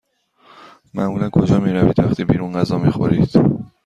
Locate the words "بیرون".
2.25-2.53